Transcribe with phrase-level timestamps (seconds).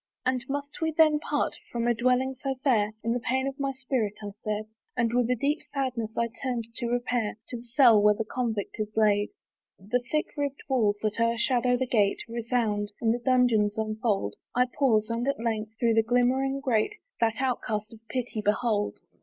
[0.25, 3.71] "And must we then part from a dwelling so fair?" In the pain of my
[3.71, 4.65] spirit I said,
[4.97, 8.77] And with a deep sadness I turned, to repair To the cell where the convict
[8.79, 9.29] is laid.
[9.77, 15.07] The thick ribbed walls that o'ershadow the gate Resound; and the dungeons unfold: I pause;
[15.11, 18.97] and at length, through the glimmering grate, That outcast of pity behold.